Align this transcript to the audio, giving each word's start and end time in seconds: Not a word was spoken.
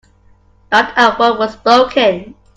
Not 0.71 0.95
a 0.97 1.15
word 1.19 1.37
was 1.37 1.53
spoken. 1.53 2.33